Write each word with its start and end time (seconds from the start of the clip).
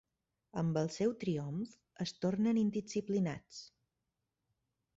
Amb 0.61 0.79
el 0.81 0.87
seu 0.95 1.11
triomf, 1.23 1.75
es 2.07 2.13
tornen 2.25 2.63
indisciplinats. 2.63 3.61